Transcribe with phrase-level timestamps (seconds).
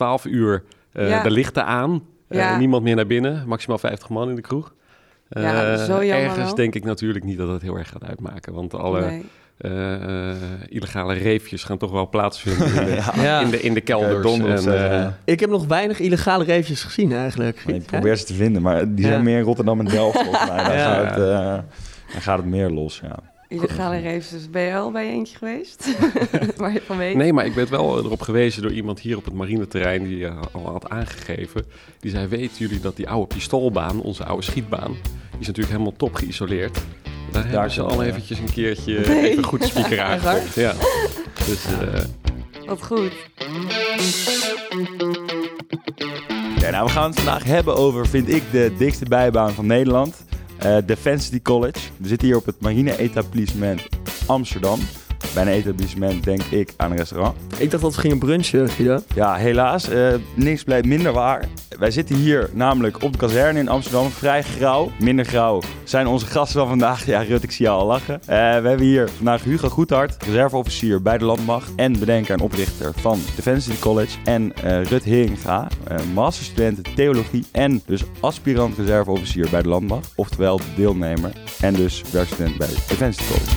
[0.00, 0.62] 12 uur
[0.92, 1.22] eh, Ja.
[1.22, 2.02] de lichten aan.
[2.28, 2.58] Eh, Ja.
[2.58, 3.42] niemand meer naar binnen.
[3.46, 4.74] Maximaal 50 man in de kroeg.
[5.28, 6.54] Eh, Ja, zo jammer ergens wel.
[6.54, 8.52] denk ik natuurlijk niet dat het heel erg gaat uitmaken.
[8.54, 9.24] Want alle Nee.
[9.58, 10.36] eh, eh,
[10.68, 13.40] illegale reefjes gaan toch wel plaatsvinden in de, Ja.
[13.40, 14.22] in de, in de kelders.
[14.22, 17.62] donders, en, eh, eh, Ik heb nog weinig illegale reefjes gezien eigenlijk.
[17.66, 19.22] Ik probeer ze te vinden, maar die zijn Ja.
[19.22, 20.64] meer in Rotterdam en Delft volgens mij.
[20.66, 20.94] Dan, Ja.
[20.94, 21.58] gaat, het, eh,
[22.12, 23.16] dan gaat het meer los, ja.
[23.50, 25.96] Illegale reefs, dus ben je al bij eentje geweest?
[26.56, 27.14] Waar je van weet?
[27.14, 30.40] Nee, maar ik werd wel erop gewezen door iemand hier op het marineterrein die eh,
[30.52, 31.64] al had aangegeven.
[32.00, 34.92] Die zei, weten jullie dat die oude pistoolbaan, onze oude schietbaan,
[35.30, 36.78] die is natuurlijk helemaal top geïsoleerd.
[37.32, 39.30] Daar hebben ze al eventjes een keertje Nee.
[39.30, 40.54] even goed speaker aangekocht.
[40.54, 40.74] Ja.
[41.46, 42.04] Dus eh,
[42.66, 43.12] Wat goed.
[46.58, 50.24] Ja, nou, we gaan het vandaag hebben over, vind ik, de dikste bijbaan van Nederland.
[50.60, 51.78] Eh Defensity College.
[51.96, 53.88] We zitten hier op het marine-etablissement
[54.26, 54.80] Amsterdam.
[55.34, 57.36] Bij een etablissement denk ik aan een restaurant.
[57.58, 59.00] Ik dacht dat we gingen brunchen, Guido.
[59.14, 59.88] Ja, helaas.
[59.88, 61.48] eh, niks blijft minder waar.
[61.78, 64.10] Wij zitten hier namelijk op de kazerne in Amsterdam.
[64.10, 64.90] Vrij grauw.
[64.98, 67.06] Minder grauw zijn onze gasten van vandaag.
[67.06, 68.14] Ja, Rut, ik zie je al lachen.
[68.20, 71.70] Eh, we hebben hier vandaag Hugo Goedhart, reserveofficier bij de Landmacht.
[71.76, 74.18] En bedenker en oprichter van Defensie College.
[74.24, 75.68] En eh, Rut Heringa,
[76.14, 77.46] masterstudent theologie.
[77.52, 80.12] En dus aspirant reserveofficier bij de Landmacht.
[80.16, 81.32] Oftewel deelnemer.
[81.60, 83.56] En dus werkstudent bij Defensie College.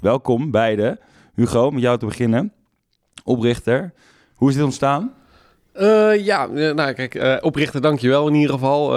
[0.00, 0.98] Welkom beiden.
[1.34, 2.52] Hugo, met jou te beginnen.
[3.24, 3.92] Oprichter.
[4.34, 5.14] Hoe is dit ontstaan?
[5.72, 8.96] Eh, ja, eh, nou kijk, eh, oprichter dankjewel in ieder geval.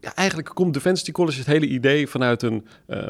[0.00, 2.66] Ja, eigenlijk komt Defensie College het hele idee vanuit een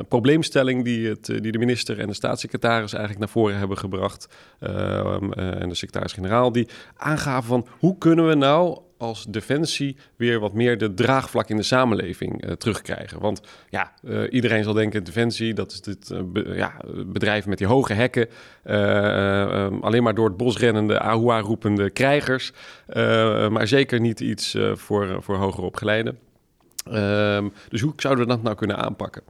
[0.09, 4.29] probleemstelling die, het, die de minister en de staatssecretaris eigenlijk naar voren hebben gebracht.
[4.59, 10.41] eh, eh, en de secretaris-generaal, die aangaven van hoe kunnen we nou als Defensie weer
[10.41, 13.21] wat meer de draagvlak in de samenleving eh, terugkrijgen.
[13.21, 16.73] Want ja, eh, iedereen zal denken, Defensie, dat is dit eh, ja,
[17.07, 18.29] bedrijf met die hoge hekken.
[18.63, 22.53] eh, eh, eh, alleen maar door het bos rennende, ahua roepende krijgers.
[23.51, 26.19] Maar zeker niet iets voor, voor hoger opgeleiden.
[26.91, 29.23] Ehm, dus hoe zouden we dat nou kunnen aanpakken?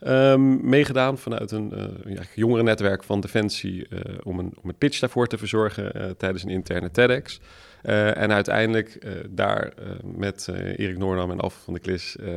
[0.00, 1.72] Ehm, meegedaan vanuit een
[2.06, 3.88] ja, jongerennetwerk van Defensie
[4.22, 7.40] om, een, om een pitch daarvoor te verzorgen tijdens een interne TEDx.
[7.86, 9.86] Eh, en uiteindelijk eh, daar eh,
[10.16, 12.36] met eh, Erik Noordam en Alf van de Klis eh,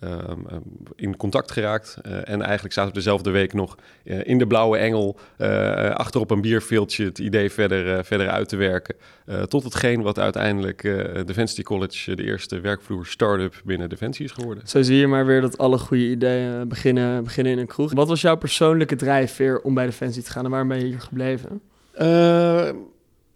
[0.00, 0.60] ehm, ehm,
[0.96, 1.98] in contact geraakt.
[2.02, 6.20] Eh, en eigenlijk zaten we dezelfde week nog eh, in de Blauwe Engel eh achter
[6.20, 8.94] op een bierveeltje het idee verder, eh, verder uit te werken.
[9.26, 14.32] eh, tot hetgeen wat uiteindelijk eh Defensie College de eerste werkvloer start-up binnen Defensie is
[14.32, 14.68] geworden.
[14.68, 17.92] Zo zie je maar weer dat alle goede ideeën beginnen, beginnen in een kroeg.
[17.92, 21.00] Wat was jouw persoonlijke drijfveer om bij Defensie te gaan en waarom ben je hier
[21.00, 21.60] gebleven?
[21.92, 22.68] Eh,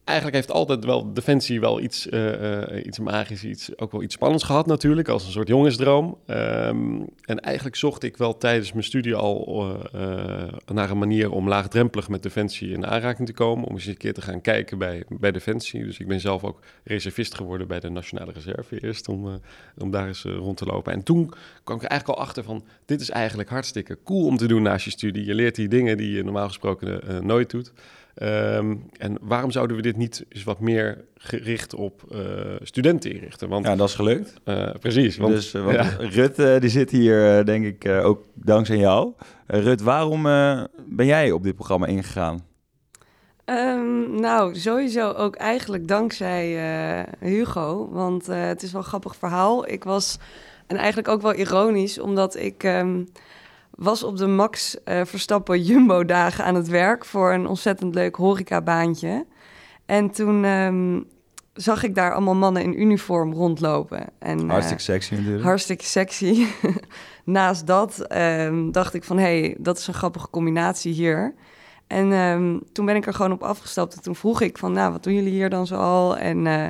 [0.05, 4.15] eigenlijk heeft altijd wel Defensie wel iets, eh, eh, iets magisch, iets, ook wel iets
[4.15, 6.19] spannends gehad natuurlijk, als een soort jongensdroom.
[6.27, 9.33] Ehm, en eigenlijk zocht ik wel tijdens mijn studie al
[9.93, 13.69] eh, naar een manier om laagdrempelig met Defensie in aanraking te komen.
[13.69, 15.85] Om eens een keer te gaan kijken bij, bij Defensie.
[15.85, 19.41] Dus ik ben zelf ook reservist geworden bij de Nationale Reserve eerst, om,
[19.79, 20.93] om daar eens rond te lopen.
[20.93, 21.33] En toen
[21.65, 24.63] kwam ik er eigenlijk al achter van, dit is eigenlijk hartstikke cool om te doen
[24.63, 25.25] naast je studie.
[25.25, 27.73] Je leert die dingen die je normaal gesproken nooit doet.
[28.15, 32.19] Ehm, en waarom zouden we dit niet eens wat meer gericht op eh,
[32.63, 33.49] studenten inrichten?
[33.49, 34.35] Want Ja, dat is gelukt.
[34.45, 35.83] eh, precies, want, dus eh, want ja.
[35.99, 39.13] Rut eh, die zit hier eh, denk ik eh, ook dankzij jou.
[39.47, 42.45] Rut, waarom eh, ben jij op dit programma ingegaan?
[43.45, 46.57] Ehm, nou, sowieso ook eigenlijk dankzij
[47.01, 47.89] eh, Hugo.
[47.93, 49.69] Want eh, het is wel een grappig verhaal.
[49.69, 50.19] Ik was,
[50.67, 53.03] en eigenlijk ook wel ironisch, omdat ik ehm,
[53.77, 59.27] was op de Max eh, Verstappen Jumbo-dagen aan het werk voor een ontzettend leuk horecabaantje.
[59.87, 61.01] En toen ehm,
[61.53, 64.07] zag ik daar allemaal mannen in uniform rondlopen.
[64.19, 65.45] En, eh, Hartstikke sexy natuurlijk.
[65.45, 66.47] Hartstikke sexy.
[67.25, 71.35] Naast dat ehm, dacht ik van, hé, hey, dat is een grappige combinatie hier.
[71.87, 73.95] En ehm, toen ben ik er gewoon op afgestapt.
[73.95, 76.17] En toen vroeg ik van, nou, wat doen jullie hier dan zoal?
[76.17, 76.69] En eh,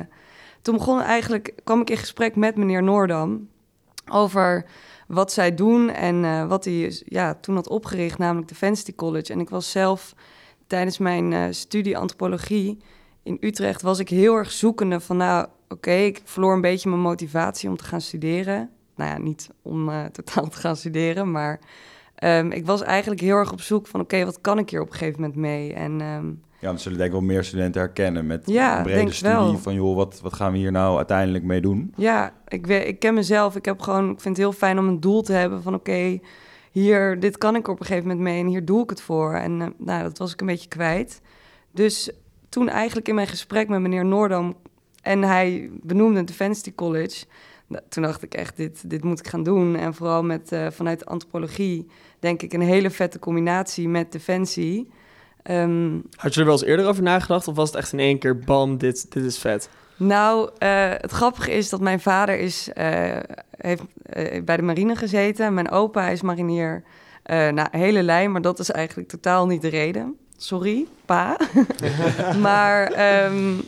[0.61, 3.47] toen begon eigenlijk, kwam ik in gesprek met meneer Noordam
[4.11, 4.65] over
[5.05, 9.33] wat zij doen en eh, wat hij ja, toen had opgericht, namelijk Defensie College.
[9.33, 10.15] En ik was zelf
[10.67, 12.77] tijdens mijn eh, studie antropologie
[13.23, 17.01] in Utrecht, was ik heel erg zoekende van, nou, oké, ik verloor een beetje mijn
[17.01, 18.69] motivatie om te gaan studeren.
[18.95, 21.59] Nou ja, niet om eh, totaal te gaan studeren, maar
[22.15, 24.87] ehm, ik was eigenlijk heel erg op zoek van, oké, wat kan ik hier op
[24.87, 25.73] een gegeven moment mee?
[25.73, 29.11] En ehm, Ja, dan zullen denk ik wel meer studenten herkennen met Ja, een brede
[29.11, 29.57] studie wel.
[29.57, 31.93] van joh, wat, wat gaan we hier nou uiteindelijk mee doen?
[31.95, 33.55] Ja, ik, we- ik ken mezelf.
[33.55, 36.19] Ik heb gewoon, ik vind het heel fijn om een doel te hebben van oké,
[36.71, 39.33] hier, dit kan ik op een gegeven moment mee en hier doe ik het voor.
[39.33, 41.21] En eh, nou, dat was ik een beetje kwijt.
[41.71, 42.09] Dus
[42.49, 44.55] toen eigenlijk in mijn gesprek met meneer Noordam
[45.01, 47.25] en hij benoemde Defensie College,
[47.67, 49.75] nou, toen dacht ik echt, dit, dit moet ik gaan doen.
[49.75, 51.87] En vooral met, eh, vanuit antropologie
[52.19, 54.89] denk ik een hele vette combinatie met Defensie.
[55.45, 58.19] Ehm, Had je er wel eens eerder over nagedacht of was het echt in één
[58.19, 59.69] keer bam, dit, dit is vet?
[59.95, 63.17] Nou, uh, het grappige is dat mijn vader is, uh,
[63.57, 63.81] heeft
[64.15, 65.53] uh, bij de marine gezeten.
[65.53, 66.83] Mijn opa is marinier.
[67.25, 70.17] nou, hele lijn, maar dat is eigenlijk totaal niet de reden.
[70.37, 71.37] Sorry, pa.
[72.41, 72.91] maar
[73.25, 73.61] um,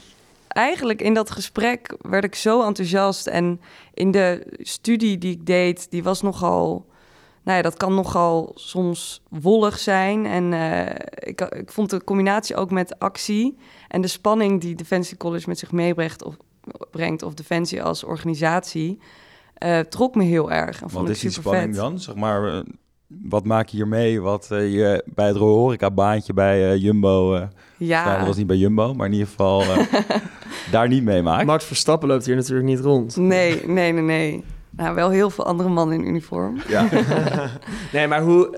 [0.48, 3.28] eigenlijk in dat gesprek werd ik zo enthousiast.
[3.28, 3.62] En
[3.94, 6.86] in de studie die ik deed, die was nogal...
[7.48, 10.26] Nou ja, dat kan nogal soms wollig zijn.
[10.26, 13.58] En uh, ik, ik vond de combinatie ook met actie
[13.88, 16.24] en de spanning die Defensie College met zich meebrengt...
[16.24, 16.38] of,
[16.92, 19.00] brengt, of Defensie als organisatie,
[19.64, 20.82] uh, trok me heel erg.
[20.82, 21.76] En Wat is die spanning vet.
[21.76, 22.00] dan?
[22.00, 22.60] Zeg maar, uh,
[23.08, 24.22] wat maak je hier mee?
[24.22, 27.48] Wat uh, je bij het horeca-baantje bij Jumbo...
[27.78, 28.06] ja.
[28.06, 29.64] Nou, dat was niet bij Jumbo, maar in ieder geval
[30.72, 31.46] daar niet mee maakt.
[31.46, 33.16] Max Verstappen loopt hier natuurlijk niet rond.
[33.16, 34.44] Nee, nee, nee, nee.
[34.78, 36.62] Nou, wel heel veel andere mannen in uniform.
[36.68, 36.90] Ja.
[37.94, 38.50] nee, maar hoe...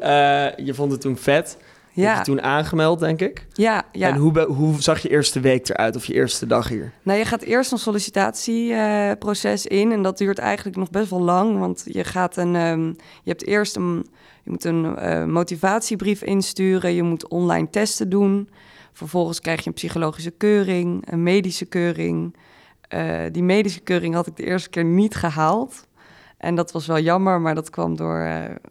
[0.57, 1.57] je vond het toen vet...
[1.99, 2.07] Ja.
[2.07, 3.45] Heb je toen aangemeld, denk ik?
[3.53, 4.07] Ja, ja.
[4.07, 6.91] En hoe, hoe zag je eerste week eruit of je eerste dag hier?
[7.03, 11.21] Nou, je gaat eerst een sollicitatieproces uh, in en dat duurt eigenlijk nog best wel
[11.21, 12.85] lang, want je gaat een, um,
[13.23, 14.05] je hebt eerst een,
[14.43, 18.49] je moet een uh, motivatiebrief insturen, je moet online testen doen,
[18.93, 22.35] vervolgens krijg je een psychologische keuring, een medische keuring.
[22.93, 25.87] Uh, die medische keuring had ik de eerste keer niet gehaald.
[26.39, 28.27] En dat was wel jammer, maar dat kwam door,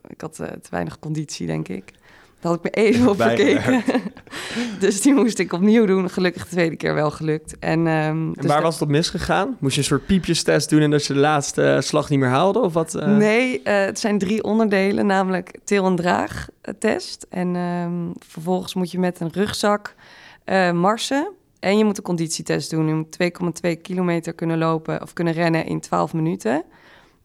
[0.08, 1.92] ik had te weinig conditie, denk ik.
[2.40, 3.82] Daar had ik me even op verkeken.
[4.80, 6.10] dus die moest ik opnieuw doen.
[6.10, 7.58] Gelukkig de tweede keer wel gelukt.
[7.58, 9.56] En, um, en waar was het op misgegaan?
[9.58, 12.28] Moest je een soort piepjestest doen en dat je de laatste uh, slag niet meer
[12.28, 12.58] haalde?
[12.58, 13.16] Of wat, uh...
[13.16, 17.26] Nee, uh, het zijn drie onderdelen, namelijk til- en draagtest.
[17.30, 19.94] En um, vervolgens moet je met een rugzak
[20.72, 21.32] marsen.
[21.60, 22.88] En je moet een conditietest doen.
[22.88, 23.16] Je moet
[23.66, 26.64] 2,2 kilometer kunnen lopen of kunnen rennen in 12 minuten.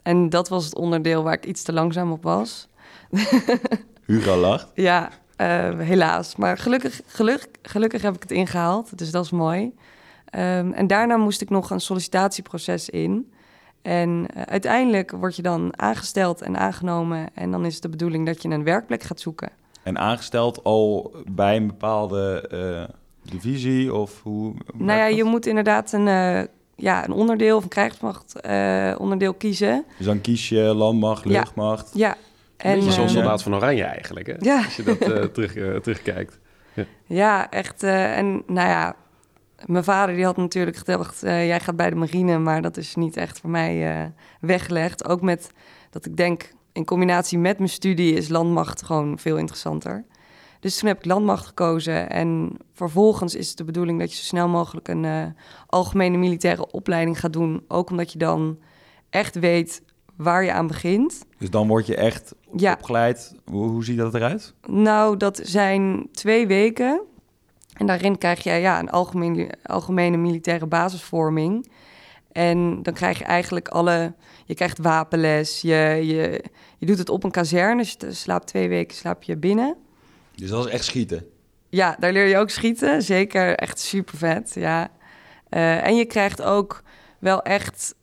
[0.04, 2.68] En dat was het onderdeel waar ik iets te langzaam op was.
[4.06, 4.72] Hugo lacht.
[4.74, 6.36] Ja, uh, helaas.
[6.36, 9.62] Maar gelukkig, gelukkig, gelukkig heb ik het ingehaald, dus dat is mooi.
[9.64, 13.32] Um, en daarna moest ik nog een sollicitatieproces in.
[13.82, 17.28] En uh, uiteindelijk word je dan aangesteld en aangenomen.
[17.34, 19.52] En dan is het de bedoeling dat je een werkplek gaat zoeken.
[19.84, 24.54] En aangesteld al bij een bepaalde uh, divisie of hoe?
[24.74, 26.08] Nou ja, je moet inderdaad een,
[26.84, 28.36] ja, een onderdeel of een krijgsmacht
[28.98, 29.86] onderdeel kiezen.
[29.98, 31.90] Dus dan kies je landmacht, luchtmacht.
[31.94, 32.18] Ja, ja
[32.58, 34.34] en, Beetje zo'n soldaat van Oranje eigenlijk, hè?
[34.40, 34.64] Ja.
[34.64, 36.40] Als je dat uh, terug, uh, terugkijkt.
[36.74, 37.84] Ja, ja echt.
[37.84, 38.96] Uh, en nou ja,
[39.66, 41.20] mijn vader die had natuurlijk gedacht...
[41.22, 45.08] jij gaat bij de marine, maar dat is niet echt voor mij weggelegd.
[45.08, 45.52] Ook met
[45.90, 48.14] dat ik denk, in combinatie met mijn studie...
[48.14, 50.04] is landmacht gewoon veel interessanter.
[50.64, 52.10] Dus toen heb ik landmacht gekozen.
[52.10, 54.88] En vervolgens is het de bedoeling dat je zo snel mogelijk...
[54.88, 55.36] een
[55.68, 57.64] algemene militaire opleiding gaat doen.
[57.68, 58.58] Ook omdat je dan
[59.10, 59.82] echt weet
[60.16, 61.26] waar je aan begint.
[61.38, 62.74] Dus dan word je echt ja.
[62.74, 63.36] opgeleid.
[63.46, 64.54] Hoe, hoe ziet dat eruit?
[64.68, 67.02] Nou, dat zijn twee weken.
[67.74, 71.72] En daarin krijg je ja, een algemene, algemene militaire basisvorming.
[72.32, 74.14] En dan krijg je eigenlijk alle...
[74.46, 76.44] Je krijgt wapenles, je, je,
[76.78, 77.82] je doet het op een kazerne.
[77.82, 79.76] Dus je slaapt twee weken slaap je binnen.
[80.36, 81.26] Dus dat is echt schieten?
[81.70, 83.02] Ja, daar leer je ook schieten.
[83.02, 84.92] Zeker echt super vet, ja.
[85.50, 86.84] Uh, en je krijgt ook
[87.20, 87.96] wel echt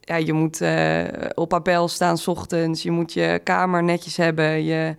[0.00, 1.04] ja, je moet uh,
[1.34, 2.82] op appel staan s ochtends.
[2.82, 4.64] Je moet je kamer netjes hebben.
[4.64, 4.94] Je,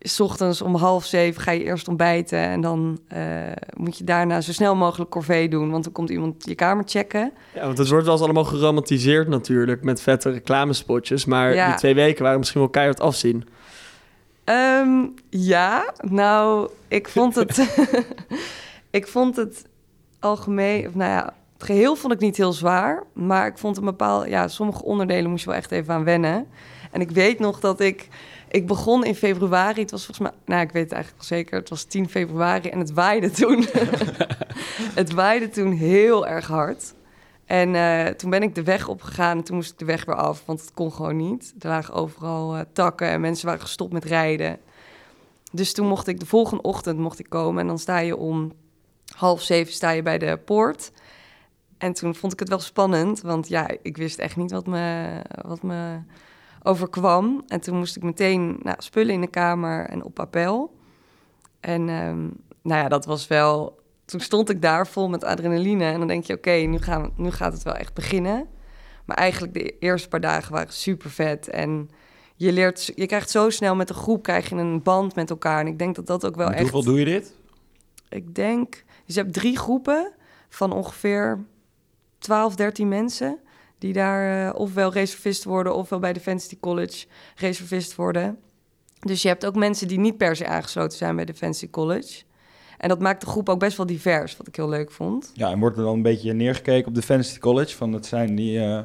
[0.00, 2.38] s ochtends om half zeven ga je eerst ontbijten.
[2.38, 3.18] En dan uh,
[3.76, 5.70] moet je daarna zo snel mogelijk corvée doen.
[5.70, 7.32] Want dan komt iemand je kamer checken.
[7.54, 9.82] Ja, want het wordt wel eens allemaal geromantiseerd natuurlijk.
[9.82, 11.24] Met vette reclamespotjes.
[11.24, 11.66] Maar ja.
[11.66, 13.44] die twee weken waren misschien wel keihard afzien.
[14.48, 17.76] Um, ja, nou, ik vond het...
[18.90, 19.64] ik vond het
[20.20, 20.86] algemeen...
[20.86, 24.28] Of nou ja, het geheel vond ik niet heel zwaar, maar ik vond een bepaald,
[24.28, 26.46] ja, sommige onderdelen moest je wel echt even aan wennen.
[26.90, 28.08] En ik weet nog dat ik,
[28.48, 31.58] ik begon in februari, het was volgens mij, nou ik weet het eigenlijk wel zeker,
[31.58, 33.66] het was 10 februari en het waaide toen.
[35.00, 36.94] het waaide toen heel erg hard.
[37.46, 40.14] En uh, toen ben ik de weg opgegaan en toen moest ik de weg weer
[40.14, 41.54] af, want het kon gewoon niet.
[41.58, 44.58] Er lagen overal uh, takken en mensen waren gestopt met rijden.
[45.52, 48.52] Dus toen mocht ik de volgende ochtend mocht ik komen en dan sta je om
[49.16, 50.92] half zeven sta je bij de poort.
[51.78, 55.20] En toen vond ik het wel spannend, want ja, ik wist echt niet wat me,
[55.42, 55.98] wat me
[56.62, 57.42] overkwam.
[57.46, 60.76] En toen moest ik meteen nou, spullen in de kamer en op appel.
[61.60, 63.84] En um, nou ja, dat was wel...
[64.06, 66.64] Toen stond ik daar vol met adrenaline en dan denk je, oké, okay,
[67.16, 68.46] nu, gaat het wel echt beginnen.
[69.04, 71.90] Maar eigenlijk de eerste paar dagen waren super vet en
[72.36, 75.60] je leert, je krijgt zo snel met de groep krijg je een band met elkaar.
[75.60, 76.70] En ik denk dat dat ook wel met echt.
[76.70, 77.34] Hoeveel doe je dit?
[78.08, 80.12] Ik denk, dus je hebt drie groepen
[80.48, 81.44] van ongeveer
[82.18, 83.38] 12, 13 mensen
[83.78, 88.38] die daar uh, ofwel reservist worden ofwel bij Defensie College reservist worden.
[89.00, 92.22] Dus je hebt ook mensen die niet per se aangesloten zijn bij Defensie College.
[92.78, 95.30] En dat maakt de groep ook best wel divers, wat ik heel leuk vond.
[95.34, 97.76] Ja, en wordt er dan een beetje neergekeken op Defensity College?
[97.76, 98.78] Van dat zijn die uh,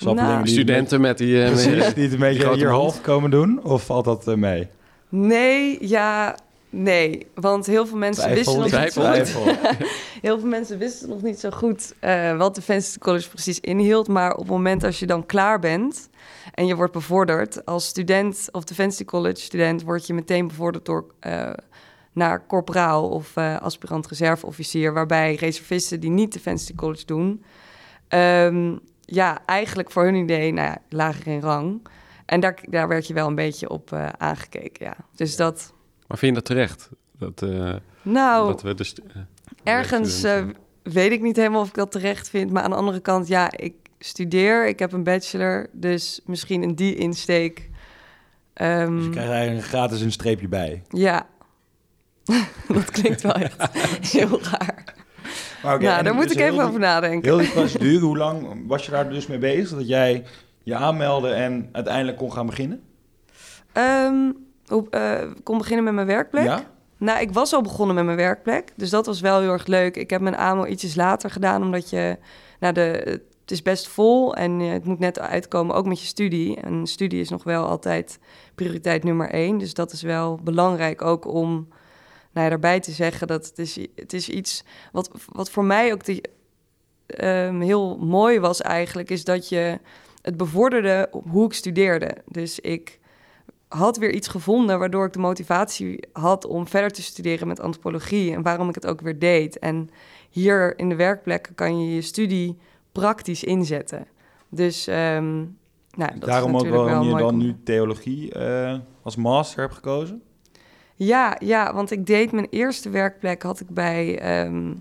[0.00, 1.42] Nou, die, Studenten met die...
[1.42, 3.64] eh, precies, die het een beetje hier half komen doen?
[3.64, 4.68] Of valt dat eh, mee?
[5.08, 6.36] Nee, ja,
[6.70, 7.26] nee.
[7.34, 9.56] Want heel veel mensen wisten nog niet zo goed.
[10.22, 14.08] Heel veel mensen wisten nog niet zo goed eh, wat Defensie College precies inhield.
[14.08, 16.08] Maar op het moment als je dan klaar bent
[16.54, 21.04] en je wordt bevorderd als student of Defensie College student, word je meteen bevorderd door
[21.20, 21.50] eh,
[22.18, 27.44] naar corporaal of eh, aspirant reserveofficier, waarbij reservisten die niet Defensie College doen,
[28.08, 31.80] ehm, ja, eigenlijk voor hun idee, nou ja, lager in rang.
[32.26, 34.96] En daar, daar werd je wel een beetje op eh, aangekeken, ja.
[35.14, 35.72] Dus dat,
[36.06, 36.88] Maar vind je dat terecht?
[37.18, 38.46] Dat, eh, nou...
[38.48, 38.94] dat we dus...
[39.64, 40.44] Ergens eh,
[40.82, 42.50] weet ik niet helemaal of ik dat terecht vind.
[42.50, 44.66] Maar aan de andere kant, ja, ik studeer.
[44.68, 45.66] Ik heb een bachelor.
[45.72, 47.70] Dus misschien in die insteek.
[48.52, 50.82] ehm, Dus je krijgt eigenlijk gratis een streepje bij.
[50.88, 51.26] Ja.
[52.74, 53.68] dat klinkt wel echt
[54.12, 54.84] heel raar.
[55.62, 57.28] Maar nou, daar moet dus ik even over nadenken.
[57.28, 59.78] Heel die procedure, hoe lang was je daar dus mee bezig?
[59.78, 60.24] Dat jij
[60.62, 62.82] je aanmeldde en uiteindelijk kon gaan beginnen?
[63.72, 64.32] Ehm,
[64.66, 66.44] hoe, eh, kon beginnen met mijn werkplek.
[66.44, 66.64] Ja?
[66.96, 68.72] Nou, ik was al begonnen met mijn werkplek.
[68.76, 69.96] Dus dat was wel heel erg leuk.
[69.96, 72.18] Ik heb mijn AMO ietsjes later gedaan, omdat je...
[72.60, 76.06] Nou, de, het is best vol en eh, het moet net uitkomen, ook met je
[76.06, 76.60] studie.
[76.60, 78.18] En studie is nog wel altijd
[78.54, 79.58] prioriteit nummer één.
[79.58, 81.68] Dus dat is wel belangrijk ook om
[82.38, 84.64] nou ja, daarbij te zeggen dat het is, het is iets...
[84.92, 86.02] Wat, wat voor mij ook
[87.06, 89.78] ehm, heel mooi was eigenlijk, is dat je
[90.22, 92.16] het bevorderde op hoe ik studeerde.
[92.26, 92.98] Dus ik
[93.68, 98.32] had weer iets gevonden waardoor ik de motivatie had om verder te studeren met antropologie
[98.32, 99.58] en waarom ik het ook weer deed.
[99.58, 99.90] En
[100.30, 102.58] hier in de werkplekken kan je je studie
[102.92, 104.06] praktisch inzetten.
[104.48, 105.36] Dus ehm,
[105.90, 109.74] nou, dat Daarom is ook waarom wel je dan nu theologie eh, als master hebt
[109.74, 110.22] gekozen?
[110.98, 114.72] Ja, ja, want ik deed mijn eerste werkplek had ik bij ehm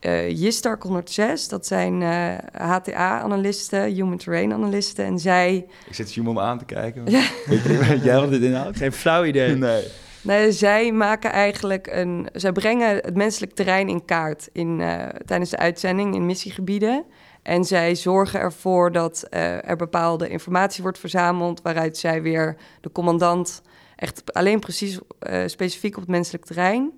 [0.00, 1.48] eh Jistark 106.
[1.48, 5.04] Dat zijn eh, HTA-analisten, Human Terrain analisten.
[5.04, 7.10] En zij Ik zit Simon aan te kijken.
[7.10, 7.18] Ja.
[7.46, 8.76] Weet, je, weet jij wat dit inhoudt?
[8.76, 9.56] Geen flauw idee.
[9.64, 9.84] Nee.
[10.22, 12.28] Nee, zij maken eigenlijk een.
[12.32, 17.04] Zij brengen het menselijk terrein in kaart in, eh, tijdens de uitzending in missiegebieden.
[17.42, 22.92] En zij zorgen ervoor dat eh, er bepaalde informatie wordt verzameld, waaruit zij weer de
[22.92, 23.62] commandant
[23.96, 26.92] echt alleen precies eh, specifiek op het menselijk terrein.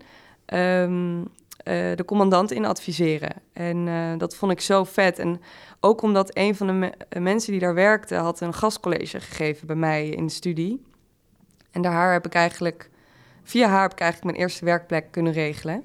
[0.47, 1.21] ehm,
[1.57, 3.33] eh, de commandant in adviseren.
[3.53, 5.19] En eh, dat vond ik zo vet.
[5.19, 5.41] En
[5.81, 9.77] ook omdat een van de me- mensen die daar werkte, had een gastcollege gegeven bij
[9.77, 10.85] mij in de studie.
[11.71, 12.91] En daar heb ik eigenlijk,
[13.43, 15.85] via haar heb ik eigenlijk mijn eerste werkplek kunnen regelen.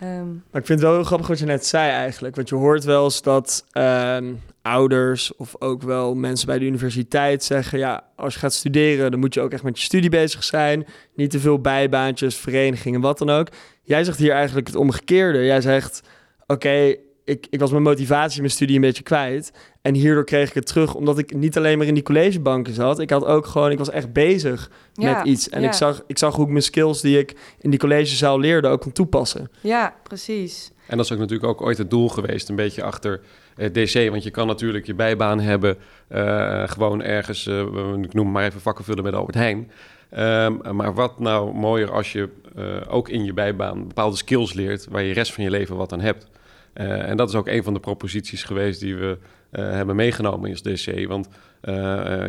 [0.00, 2.36] Ehm, Maar ik vind het wel heel grappig wat je net zei eigenlijk.
[2.36, 7.44] Want je hoort wel eens dat ehm, ouders of ook wel mensen bij de universiteit
[7.44, 7.78] zeggen...
[7.78, 10.86] ja, als je gaat studeren, dan moet je ook echt met je studie bezig zijn.
[11.14, 13.48] Niet te veel bijbaantjes, verenigingen, wat dan ook.
[13.82, 15.44] Jij zegt hier eigenlijk het omgekeerde.
[15.44, 16.02] Jij zegt,
[16.46, 16.94] oké,
[17.26, 19.52] ik, ik was mijn motivatie in mijn studie een beetje kwijt.
[19.82, 22.98] En hierdoor kreeg ik het terug, omdat ik niet alleen maar in die collegebanken zat.
[22.98, 25.48] Ik had ook gewoon, ik was echt bezig Ja, met iets.
[25.48, 25.66] En ja.
[25.66, 28.80] ik, zag, ik zag hoe ik mijn skills die ik in die collegezaal leerde ook
[28.80, 29.50] kon toepassen.
[29.60, 30.70] ja, precies.
[30.86, 33.20] En dat is ook natuurlijk ook ooit het doel geweest, een beetje achter
[33.56, 34.10] eh, DC.
[34.10, 35.76] Want je kan natuurlijk je bijbaan hebben,
[36.08, 37.60] eh, gewoon ergens, eh,
[38.02, 39.70] ik noem maar even vakken vullen met Albert Heijn.
[40.10, 44.86] Ehm, maar wat nou mooier als je eh, ook in je bijbaan bepaalde skills leert
[44.90, 46.26] waar je de rest van je leven wat aan hebt.
[46.76, 49.18] Eh, en dat is ook een van de proposities geweest die we
[49.50, 51.06] eh, hebben meegenomen in DC.
[51.08, 51.28] Want
[51.60, 51.74] eh,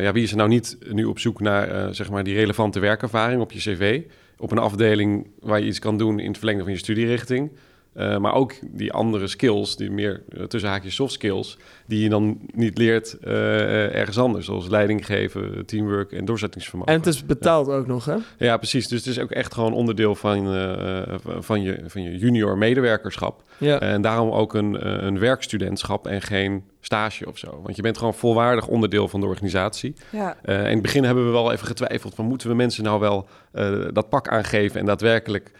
[0.02, 3.40] ja, wie is er nou niet nu op zoek naar zeg maar die relevante werkervaring
[3.40, 4.02] op je cv?
[4.38, 7.50] Op een afdeling waar je iets kan doen in het verlengde van je studierichting.
[7.98, 12.08] Eh, maar ook die andere skills, die meer eh, tussen haakjes soft skills, die je
[12.08, 16.92] dan niet leert eh, ergens anders, zoals leiding geven, teamwork en doorzettingsvermogen.
[16.92, 18.16] En het is betaald ook nog, hè?
[18.38, 18.88] Ja, precies.
[18.88, 23.42] Dus het is ook echt gewoon onderdeel van, eh, van, je, van je junior medewerkerschap.
[23.56, 23.80] Ja.
[23.80, 27.60] En daarom ook een, een werkstudentschap en geen stage of zo.
[27.62, 29.94] Want je bent gewoon volwaardig onderdeel van de organisatie.
[30.10, 33.00] Ja, Eh, in het begin hebben we wel even getwijfeld van moeten we mensen nou
[33.00, 35.52] wel eh, dat pak aangeven en daadwerkelijk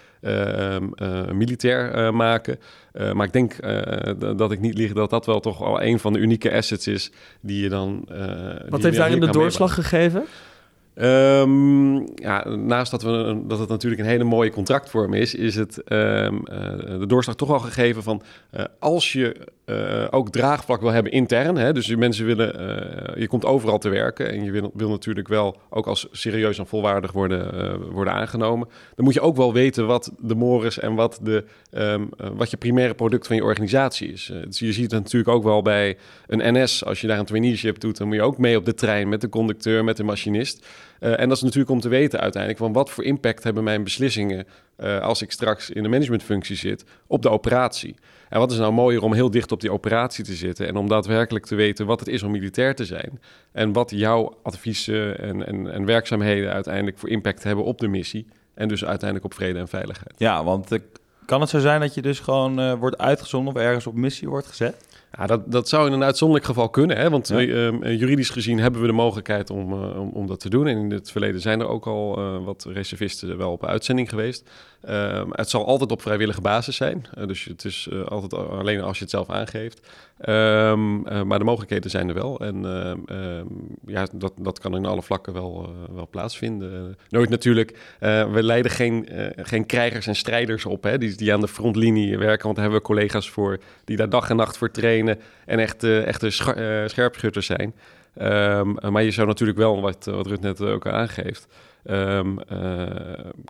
[1.33, 2.59] militair eh, maken.
[2.93, 5.99] Eh, maar ik denk eh, dat ik niet lieg dat dat wel toch al een
[5.99, 7.11] van de unieke assets is
[7.41, 8.05] die je dan.
[8.09, 10.25] eh, die Wat je heeft daarin de doorslag gegeven?
[10.99, 15.83] Ehm, ja, naast dat, we dat het natuurlijk een hele mooie contractvorm is, is het
[15.83, 20.91] ehm, eh, de doorslag toch al gegeven van eh, als je eh, ook draagvlak wil
[20.91, 24.71] hebben intern, hè, dus je mensen willen, je komt overal te werken en je wil,
[24.75, 29.37] wil natuurlijk wel ook als serieus en volwaardig worden, worden aangenomen, dan moet je ook
[29.37, 33.37] wel weten wat de mores en wat, de, ehm, eh, wat je primaire product van
[33.37, 34.33] je organisatie is.
[34.45, 37.81] Dus je ziet het natuurlijk ook wel bij een NS, als je daar een traineeship
[37.81, 40.67] doet, dan moet je ook mee op de trein met de conducteur, met de machinist.
[41.01, 43.85] Uh, en dat is natuurlijk om te weten uiteindelijk van wat voor impact hebben mijn
[43.85, 44.47] beslissingen
[44.79, 47.97] uh, als ik straks in de managementfunctie zit op de operatie.
[48.29, 50.89] En wat is nou mooier om heel dicht op die operatie te zitten en om
[50.89, 53.21] daadwerkelijk te weten wat het is om militair te zijn.
[53.53, 58.27] En wat jouw adviezen en, en, en werkzaamheden uiteindelijk voor impact hebben op de missie.
[58.55, 60.15] En dus uiteindelijk op vrede en veiligheid.
[60.17, 60.79] Ja, want uh,
[61.25, 64.47] kan het zo zijn dat je dus gewoon wordt uitgezonden of ergens op missie wordt
[64.47, 64.88] gezet?
[65.13, 66.97] Ja, dat, dat zou in een uitzonderlijk geval kunnen.
[66.97, 67.11] Hè?
[67.11, 67.41] Want ja.
[67.41, 70.67] uh, juridisch gezien hebben we de mogelijkheid om, uh, om, om, dat te doen.
[70.67, 74.51] En in het verleden zijn er ook al uh, wat reservisten wel op uitzending geweest.
[74.81, 77.07] Ehm, het zal altijd op vrijwillige basis zijn.
[77.27, 79.89] dus het is altijd alleen als je het zelf aangeeft.
[80.29, 82.41] Um, maar de mogelijkheden zijn er wel.
[82.41, 83.47] En ehm,
[83.87, 86.97] ja, dat, dat kan in alle vlakken wel, wel plaatsvinden.
[87.09, 87.79] nooit natuurlijk.
[88.01, 92.45] we leiden geen, geen krijgers en strijders op hè, die, die aan de frontlinie werken.
[92.45, 94.98] Want daar hebben we collega's voor die daar dag en nacht voor trainen.
[95.07, 97.75] En echt, echte scher scherpschutters zijn.
[98.23, 101.47] Um, maar je zou natuurlijk wel, wat, wat Rut net ook aangeeft,
[101.85, 102.87] um, uh,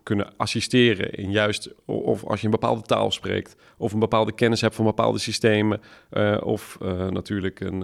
[0.02, 1.71] kunnen assisteren in juist,
[2.08, 5.80] of als je een bepaalde taal spreekt, of een bepaalde kennis hebt van bepaalde systemen,
[6.12, 7.82] uh, of uh, natuurlijk een,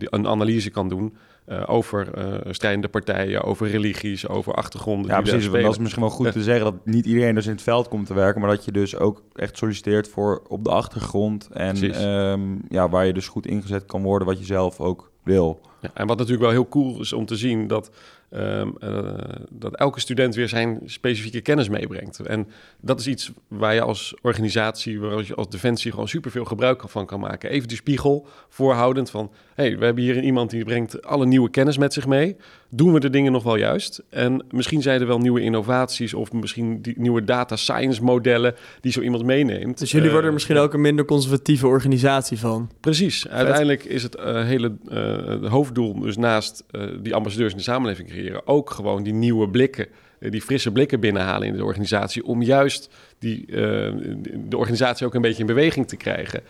[0.00, 1.16] een analyse kan doen.
[1.48, 5.10] Uh, over uh, strijdende partijen, over religies, over achtergronden.
[5.10, 5.46] Ja, precies.
[5.46, 7.88] Want dat is misschien wel goed te zeggen dat niet iedereen dus in het veld
[7.88, 12.06] komt te werken, maar dat je dus ook echt solliciteert voor op de achtergrond en
[12.06, 15.60] um, ja, waar je dus goed ingezet kan worden wat je zelf ook wil.
[15.80, 17.90] Ja, en wat natuurlijk wel heel cool is om te zien dat,
[18.34, 19.14] um, uh,
[19.50, 22.20] dat elke student weer zijn specifieke kennis meebrengt.
[22.20, 22.48] En
[22.80, 27.06] dat is iets waar je als organisatie, waar je als defensie gewoon superveel gebruik van
[27.06, 27.50] kan maken.
[27.50, 31.78] Even die spiegel voorhoudend van, hey, we hebben hier iemand die brengt alle nieuwe kennis
[31.78, 32.36] met zich mee.
[32.74, 34.02] Doen we de dingen nog wel juist?
[34.10, 38.92] En misschien zijn er wel nieuwe innovaties of misschien die nieuwe data science modellen die
[38.92, 39.78] zo iemand meeneemt.
[39.78, 42.70] Dus jullie worden er misschien ook een minder conservatieve organisatie van?
[42.80, 43.28] Precies.
[43.28, 46.64] Uiteindelijk is het uh, hele uh, hoofddoel, dus naast
[47.02, 49.86] die ambassadeurs in de samenleving creëren, ook gewoon die nieuwe blikken,
[50.30, 52.88] die frisse blikken binnenhalen in de organisatie, om juist
[53.18, 56.42] die, de organisatie ook een beetje in beweging te krijgen.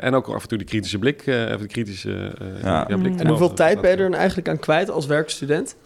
[0.00, 2.84] en ook af en toe die kritische blik, even de kritische ja.
[2.88, 3.20] Ja, blik.
[3.20, 5.76] En hoeveel tijd ben je er dan eigenlijk aan kwijt als werkstudent?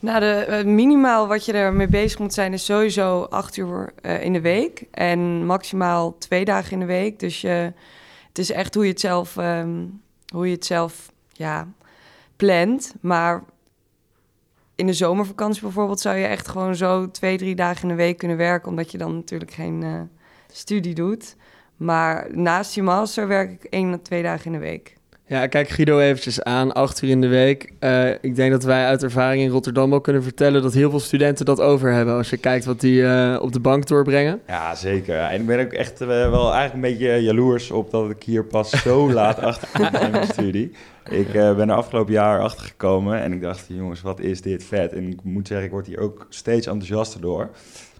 [0.00, 3.92] Nou, de, uh, minimaal wat je er mee bezig moet zijn is sowieso acht uur
[4.02, 4.84] uh, in de week.
[4.90, 7.18] En maximaal twee dagen in de week.
[7.18, 7.72] Dus je,
[8.28, 10.00] het is echt hoe je het zelf, um,
[10.32, 11.68] hoe je het zelf ja,
[12.36, 12.94] plant.
[13.00, 13.44] Maar
[14.78, 18.18] in de zomervakantie bijvoorbeeld zou je echt gewoon zo twee, drie dagen in de week
[18.18, 18.68] kunnen werken.
[18.68, 20.00] Omdat je dan natuurlijk geen uh,
[20.52, 21.36] studie doet.
[21.76, 24.97] Maar naast je master werk ik één of twee dagen in de week.
[25.28, 27.72] Ja, kijk Guido eventjes aan, acht uur in de week.
[27.80, 31.00] Uh, ik denk dat wij uit ervaring in Rotterdam ook kunnen vertellen dat heel veel
[31.00, 32.14] studenten dat over hebben.
[32.14, 34.40] Als je kijkt wat die uh, op de bank doorbrengen.
[34.46, 35.18] Ja, zeker.
[35.18, 38.44] En ik ben ook echt uh, wel eigenlijk een beetje jaloers op dat ik hier
[38.44, 40.72] pas zo laat achter kom bij mijn studie.
[41.10, 44.92] Ik ben er afgelopen jaar achter gekomen en ik dacht, jongens, wat is dit vet.
[44.92, 47.50] En ik moet zeggen, ik word hier ook steeds enthousiaster door.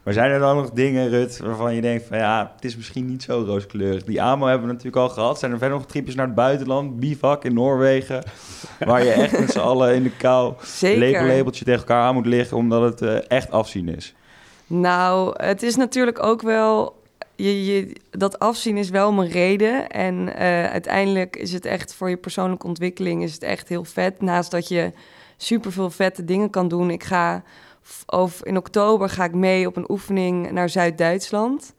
[0.08, 3.06] Maar zijn er dan nog dingen, Rut, waarvan je denkt van ja, het is misschien
[3.06, 4.04] niet zo rooskleurig?
[4.04, 5.38] Die AMO hebben we natuurlijk al gehad.
[5.38, 7.00] Zijn er verder nog tripjes naar het buitenland?
[7.00, 8.22] Bivak in Noorwegen,
[8.86, 12.56] waar je echt met z'n allen in de kou lepellabeltje tegen elkaar aan moet liggen,
[12.56, 14.14] omdat het uh, echt afzien is?
[14.66, 17.02] Nou, het is natuurlijk ook wel...
[17.36, 19.88] Je, je, dat afzien is wel mijn reden.
[19.88, 24.20] En uh, uiteindelijk is het echt voor je persoonlijke ontwikkeling is het echt heel vet.
[24.20, 24.92] Naast dat je
[25.36, 26.90] superveel vette dingen kan doen.
[26.90, 27.42] Ik ga
[28.06, 31.74] of in oktober ga ik mee op een oefening naar Zuid-Duitsland.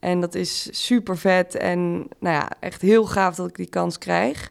[0.00, 3.98] En dat is super vet en nou ja, echt heel gaaf dat ik die kans
[3.98, 4.50] krijg.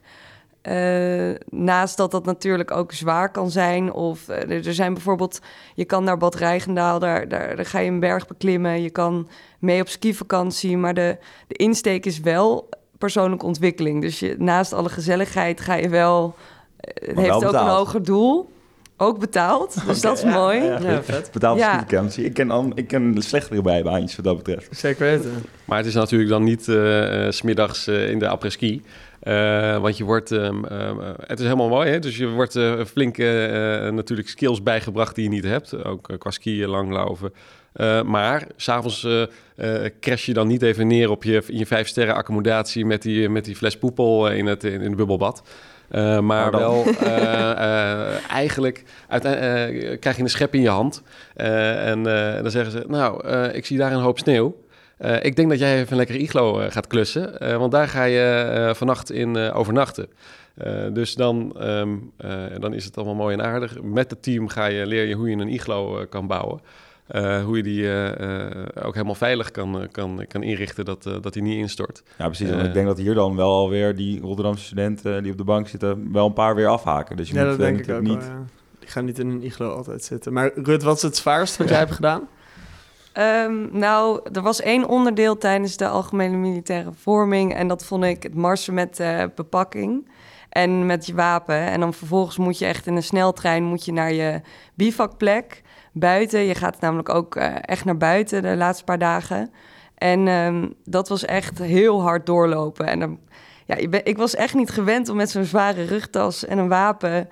[0.64, 3.94] Uh, naast dat dat natuurlijk ook zwaar kan zijn.
[3.94, 5.40] Of uh, er zijn bijvoorbeeld,
[5.76, 8.82] je kan naar Bad Rijgendaal, daar, daar, daar, ga je een berg beklimmen.
[8.82, 9.28] Je kan
[9.60, 10.78] mee op skivakantie.
[10.78, 14.02] Maar de, de insteek is wel persoonlijke ontwikkeling.
[14.02, 16.36] Dus je, naast alle gezelligheid ga je wel.
[16.78, 18.50] Het heeft ook een hoger doel
[19.02, 19.74] ook betaald.
[19.74, 20.64] Dus okay, dat is ja, mooi.
[20.64, 21.30] Ja, ja, vet.
[21.32, 22.26] Betaald vakantie.
[22.26, 24.68] Ik ken, al, ik ken slechtere bijbaantjes wat dat betreft.
[24.72, 25.32] Zeker weten.
[25.66, 28.82] Maar het is natuurlijk dan niet uh, smiddags uh, in de après-ski.
[29.24, 30.92] Uh, want je wordt, um, uh,
[31.26, 32.00] het is helemaal mooi, hè?
[32.00, 33.18] dus je wordt uh, flink
[33.92, 35.84] natuurlijk skills bijgebracht die je niet hebt.
[35.84, 37.34] Ook qua skiën, langlaufen.
[38.06, 39.08] maar s'avonds
[40.00, 43.30] crash je dan niet even neer op je, in je vijf sterren accommodatie met die,
[43.30, 45.44] met die fles poepel in het, in, in het bubbelbad.
[45.92, 48.84] Uh, maar wel uh, uh, eigenlijk
[50.00, 51.04] krijg je een schep in je hand.
[51.34, 52.04] en
[52.44, 54.56] dan zeggen ze, nou, ik zie daar een hoop sneeuw.
[55.22, 57.58] ik denk dat jij even een lekker iglo gaat klussen.
[57.60, 60.08] want daar ga je vannacht in overnachten.
[60.94, 62.12] dus dan, um,
[62.60, 63.82] dan is het allemaal mooi en aardig.
[63.82, 66.62] Met het team ga je, leer je hoe je een iglo kan bouwen.
[67.16, 68.48] Uh, hoe je die uh, uh,
[68.84, 72.04] ook helemaal veilig kan, kan, kan inrichten, dat, dat die niet instort.
[72.18, 72.50] Ja, precies.
[72.50, 75.68] Want ik denk dat hier dan wel alweer die Rotterdamse studenten die op de bank
[75.68, 77.18] zitten, wel een paar weer afhaken.
[77.18, 78.28] Dus je ja, moet dat denk ik ook niet...
[78.28, 78.36] Wel,
[78.80, 78.88] ja.
[78.88, 80.34] ga niet in een iglo altijd zitten.
[80.34, 82.28] Maar Rut, wat is het zwaarste wat jij hebt gedaan?
[83.12, 87.54] Ehm, nou, er was één onderdeel tijdens de algemene militaire vorming.
[87.54, 90.08] En dat vond ik het marsen met uh, bepakking
[90.50, 91.56] en met je wapen.
[91.56, 94.42] En dan vervolgens moet je echt in een sneltrein moet je naar je
[94.74, 96.40] bivakplek buiten.
[96.40, 99.52] Je gaat namelijk ook uh, echt naar buiten de laatste paar dagen.
[99.96, 102.88] En um, dat was echt heel hard doorlopen.
[102.88, 103.20] En dan,
[103.66, 107.30] ja, ik was echt niet gewend om met zo'n zware rugtas en een wapen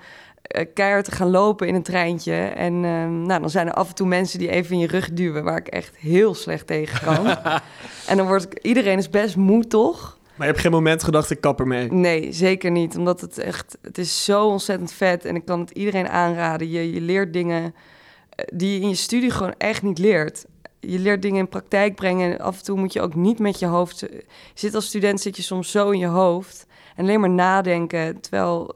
[0.56, 2.34] uh, keihard te gaan lopen in een treintje.
[2.34, 5.12] En um, nou, dan zijn er af en toe mensen die even in je rug
[5.12, 7.26] duwen, waar ik echt heel slecht tegen kan.
[8.10, 10.18] en dan wordt iedereen is best moe, toch?
[10.36, 11.92] Maar je hebt geen moment gedacht, ik kap ermee?
[11.92, 12.96] Nee, zeker niet.
[12.96, 15.24] Omdat het echt, het is zo ontzettend vet.
[15.24, 16.70] En ik kan het iedereen aanraden.
[16.70, 17.70] Je, je leert dingen eh,
[18.52, 20.44] die je in je studie gewoon echt niet leert.
[20.80, 22.38] Je leert dingen in praktijk brengen.
[22.38, 24.00] Af en toe moet je ook niet met je hoofd...
[24.00, 24.24] Je
[24.54, 26.66] zit als student, zit je soms zo in je hoofd.
[26.96, 28.20] En alleen maar nadenken.
[28.20, 28.74] Terwijl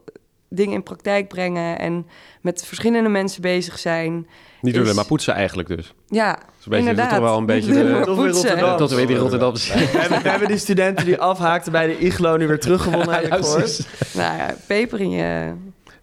[0.49, 2.07] dingen in praktijk brengen en
[2.41, 4.27] met verschillende mensen bezig zijn.
[4.61, 5.93] Niet alleen maar poetsen eigenlijk dus.
[6.07, 7.09] Ja, een beetje, inderdaad.
[7.09, 8.77] toch wel een beetje de, Toch weer Rotterdam.
[8.77, 9.53] tot weer die Rotterdam.
[9.53, 13.31] We hebben, we hebben die studenten die afhaakten bij de iglo nu weer teruggewonnen, ik
[13.33, 13.85] Ja.
[14.13, 15.53] Nou ja, peper in je...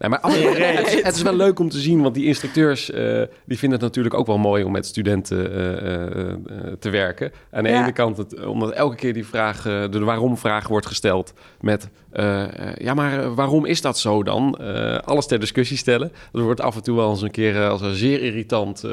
[0.03, 0.21] Nee, maar
[0.77, 3.77] het, is, het is wel leuk om te zien, want die instructeurs eh, die vinden
[3.79, 6.37] het natuurlijk ook wel mooi om met studenten eh, eh,
[6.79, 7.31] te werken.
[7.51, 7.81] Aan de Ja.
[7.83, 11.89] ene kant, het, omdat elke keer die vraag, de waarom-vraag wordt gesteld met,
[12.77, 14.57] ja, maar waarom is dat zo dan?
[15.05, 16.11] Alles ter discussie stellen.
[16.31, 18.83] Dat wordt af en toe wel eens een keer als een zeer irritant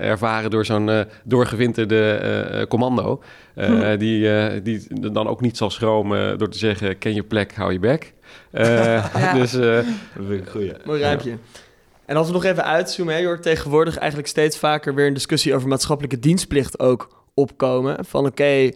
[0.00, 3.22] ervaren door zo'n doorgewinterde commando.
[3.54, 7.72] eh, die, die dan ook niet zal schromen door te zeggen, ken je plek, hou
[7.72, 8.14] je bek.
[8.50, 8.84] Eh,
[9.14, 9.32] Ja.
[9.38, 9.84] Dus eh, Dat
[10.14, 10.72] vind ik een goeie.
[10.84, 11.38] Mooi rijmpje.
[12.06, 15.14] En als we nog even uitzoomen, hè, je hoort tegenwoordig eigenlijk steeds vaker weer een
[15.14, 18.04] discussie over maatschappelijke dienstplicht ook opkomen.
[18.04, 18.70] Van oké,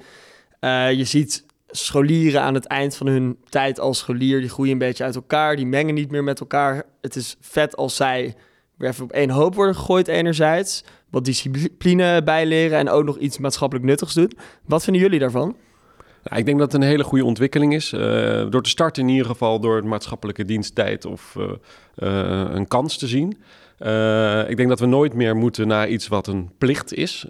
[0.61, 4.79] eh, je ziet scholieren aan het eind van hun tijd als scholier, die groeien een
[4.79, 6.83] beetje uit elkaar, die mengen niet meer met elkaar.
[7.01, 8.35] Het is vet als zij
[8.77, 13.39] weer even op één hoop worden gegooid enerzijds, wat discipline bijleren en ook nog iets
[13.39, 14.33] maatschappelijk nuttigs doen.
[14.65, 15.57] Wat vinden jullie daarvan?
[16.23, 17.93] Nou, ik denk dat het een hele goede ontwikkeling is.
[17.93, 18.01] Eh,
[18.51, 21.45] door te starten in ieder geval door het maatschappelijke diensttijd of eh,
[21.95, 23.39] eh, een kans te zien.
[24.49, 27.27] Ik denk dat we nooit meer moeten naar iets wat een plicht is.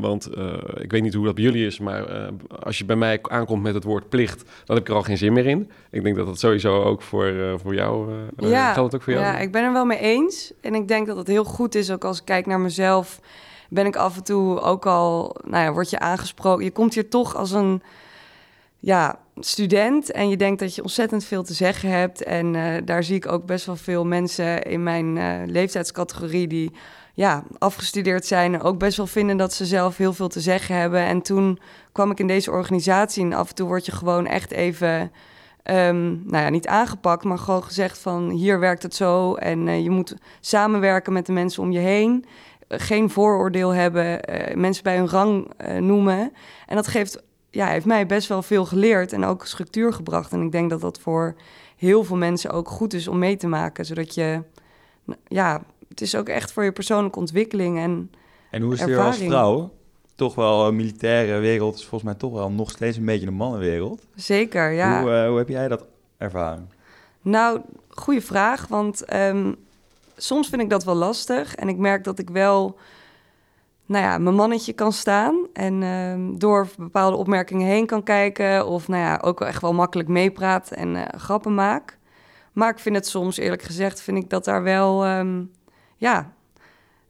[0.00, 0.30] Want
[0.74, 2.30] ik weet niet hoe dat bij jullie is, maar
[2.62, 5.18] als je bij mij aankomt met het woord plicht, dan heb ik er al geen
[5.18, 5.70] zin meer in.
[5.90, 8.94] Ik denk dat dat sowieso ook voor, voor jou ja, geldt.
[8.94, 9.24] Ook voor jou?
[9.24, 10.52] ja, ik ben er wel mee eens.
[10.60, 13.20] En ik denk dat het heel goed is, ook als ik kijk naar mezelf,
[13.68, 16.64] ben ik af en toe ook al, nou ja, word je aangesproken.
[16.64, 17.82] Je komt hier toch als een
[18.80, 22.22] ja, student en je denkt dat je ontzettend veel te zeggen hebt.
[22.22, 26.72] En eh, daar zie ik ook best wel veel mensen in mijn eh, leeftijdscategorie die
[27.14, 31.00] ja, afgestudeerd zijn ook best wel vinden dat ze zelf heel veel te zeggen hebben.
[31.00, 31.58] En toen
[31.92, 35.12] kwam ik in deze organisatie en af en toe word je gewoon echt even
[35.62, 39.82] ehm, nou ja, niet aangepakt, maar gewoon gezegd van hier werkt het zo en eh,
[39.82, 42.24] je moet samenwerken met de mensen om je heen.
[42.68, 44.20] Geen vooroordeel hebben,
[44.54, 46.32] mensen bij hun rang noemen.
[46.66, 50.32] En dat geeft, ja, heeft mij best wel veel geleerd en ook structuur gebracht.
[50.32, 51.34] En ik denk dat dat voor
[51.76, 54.42] heel veel mensen ook goed is om mee te maken, zodat je,
[55.26, 58.10] ja, het is ook echt voor je persoonlijke ontwikkeling en
[58.50, 59.72] En hoe is het als vrouw?
[60.14, 63.34] Toch wel een militaire wereld is volgens mij toch wel nog steeds een beetje een
[63.34, 64.06] mannenwereld.
[64.14, 65.00] zeker, ja.
[65.00, 66.70] Hoe, eh, hoe heb jij dat ervaren?
[67.22, 68.66] Nou, goede vraag.
[68.66, 69.52] Want ehm,
[70.16, 71.54] soms vind ik dat wel lastig.
[71.54, 72.78] En ik merk dat ik wel,
[73.88, 75.46] nou ja, mijn mannetje kan staan.
[75.52, 78.66] En ehm, door bepaalde opmerkingen heen kan kijken.
[78.66, 81.98] Of nou ja, ook echt wel makkelijk meepraat en eh, grappen maak.
[82.52, 85.42] Maar ik vind het soms, eerlijk gezegd, vind ik dat daar wel, ehm,
[85.96, 86.32] ja,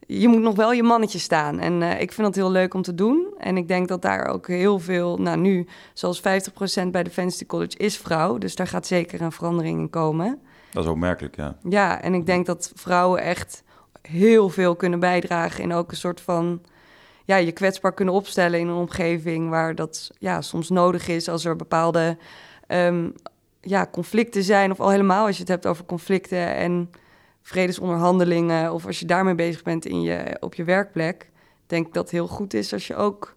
[0.07, 1.59] je moet nog wel je mannetje staan.
[1.59, 3.33] En eh, ik vind dat heel leuk om te doen.
[3.37, 7.77] En ik denk dat daar ook heel veel, nou nu, zoals 50% bij Defensity College
[7.77, 8.37] is vrouw.
[8.37, 10.39] Dus daar gaat zeker een verandering in komen.
[10.71, 11.57] Dat is opmerkelijk, ja.
[11.63, 13.63] Ja, en ik denk dat vrouwen echt
[14.01, 16.61] heel veel kunnen bijdragen in ook een soort van
[17.25, 21.45] ja, je kwetsbaar kunnen opstellen in een omgeving waar dat ja, soms nodig is als
[21.45, 22.17] er bepaalde
[22.67, 23.09] ehm,
[23.61, 26.89] ja, conflicten zijn, of al helemaal als je het hebt over conflicten en
[27.41, 31.29] vredesonderhandelingen, of als je daarmee bezig bent in je, op je werkplek,
[31.67, 33.35] denk ik dat het heel goed is als je ook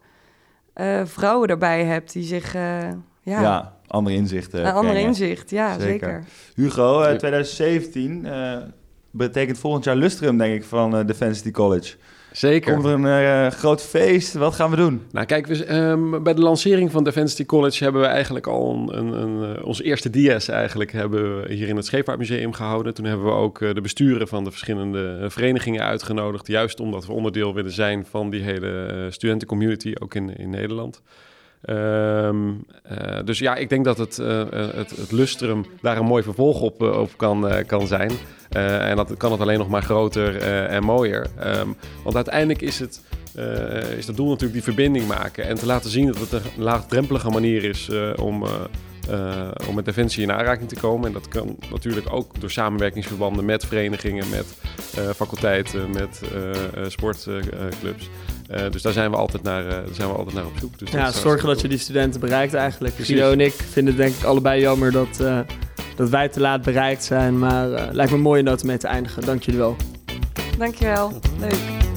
[0.72, 2.88] eh, vrouwen daarbij hebt die zich eh,
[3.22, 4.66] ja, Ja, andere inzichten.
[4.66, 5.86] een ander inzicht, ja, Zeker.
[5.88, 6.24] zeker.
[6.54, 7.16] Hugo, eh, Ja.
[7.18, 8.56] 2017 eh,
[9.12, 11.94] betekent volgend jaar lustrum, denk ik, van eh Defensity College.
[12.32, 12.72] Zeker.
[12.72, 14.34] Komt er een eh, groot feest?
[14.34, 15.02] Wat gaan we doen?
[15.10, 18.98] Nou, kijk, we, ehm, bij de lancering van Defensity College hebben we eigenlijk al een,
[18.98, 22.94] een, een, eh, onze eerste dia's eigenlijk hebben we hier in het Scheepvaartmuseum gehouden.
[22.94, 27.54] Toen hebben we ook de besturen van de verschillende verenigingen uitgenodigd, juist omdat we onderdeel
[27.54, 31.02] willen zijn van die hele studentencommunity, ook in, in Nederland.
[31.62, 32.50] Ehm,
[32.82, 36.22] eh, dus ja, ik denk dat het, eh, eh, het, het lustrum daar een mooi
[36.22, 38.10] vervolg op, op kan, kan zijn.
[38.48, 41.26] en dat kan het alleen nog maar groter en mooier.
[41.38, 41.68] Ehm,
[42.04, 43.02] want uiteindelijk is het,
[43.96, 45.44] is het doel natuurlijk die verbinding maken.
[45.44, 48.44] En te laten zien dat het een laagdrempelige manier is om
[49.68, 51.06] om met Defensie in aanraking te komen.
[51.06, 54.46] En dat kan natuurlijk ook door samenwerkingsverbanden met verenigingen, met
[55.14, 56.20] faculteiten, met
[58.52, 58.72] uh, sportclubs.
[58.72, 60.78] dus daar zijn we altijd naar, daar zijn we altijd naar op zoek.
[60.78, 62.94] Dus ja, zorgen dat je die studenten bereikt eigenlijk.
[62.98, 65.16] Guido en ik vinden het denk ik allebei jammer dat,
[65.96, 67.38] dat wij te laat bereikt zijn.
[67.38, 69.22] Maar lijkt me mooi om dat mee te eindigen.
[69.24, 69.76] Dank jullie wel.
[70.58, 71.12] Dankjewel.
[71.40, 71.91] Leuk.